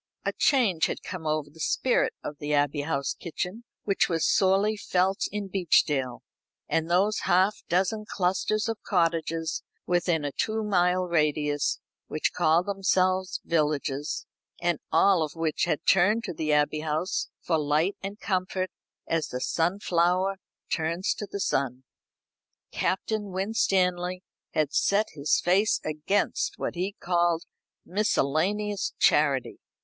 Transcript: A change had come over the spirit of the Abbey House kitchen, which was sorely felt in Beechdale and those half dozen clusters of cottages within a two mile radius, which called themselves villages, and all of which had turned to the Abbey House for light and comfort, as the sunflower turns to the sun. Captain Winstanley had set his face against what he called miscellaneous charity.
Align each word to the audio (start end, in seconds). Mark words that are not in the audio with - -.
A 0.25 0.33
change 0.33 0.87
had 0.87 1.03
come 1.03 1.27
over 1.27 1.51
the 1.51 1.59
spirit 1.59 2.13
of 2.23 2.39
the 2.39 2.55
Abbey 2.55 2.81
House 2.81 3.13
kitchen, 3.13 3.65
which 3.83 4.09
was 4.09 4.27
sorely 4.27 4.75
felt 4.75 5.27
in 5.31 5.47
Beechdale 5.47 6.23
and 6.67 6.89
those 6.89 7.19
half 7.29 7.61
dozen 7.69 8.05
clusters 8.09 8.67
of 8.67 8.81
cottages 8.81 9.61
within 9.85 10.25
a 10.25 10.31
two 10.31 10.63
mile 10.63 11.03
radius, 11.03 11.79
which 12.07 12.33
called 12.33 12.65
themselves 12.65 13.41
villages, 13.45 14.25
and 14.59 14.79
all 14.91 15.21
of 15.21 15.35
which 15.35 15.65
had 15.65 15.85
turned 15.85 16.23
to 16.23 16.33
the 16.33 16.51
Abbey 16.51 16.79
House 16.79 17.29
for 17.39 17.59
light 17.59 17.95
and 18.01 18.19
comfort, 18.19 18.71
as 19.05 19.27
the 19.27 19.39
sunflower 19.39 20.37
turns 20.73 21.13
to 21.13 21.27
the 21.31 21.39
sun. 21.39 21.83
Captain 22.71 23.29
Winstanley 23.31 24.23
had 24.55 24.73
set 24.73 25.09
his 25.11 25.39
face 25.39 25.79
against 25.85 26.57
what 26.57 26.73
he 26.73 26.93
called 26.99 27.43
miscellaneous 27.85 28.95
charity. 28.97 29.59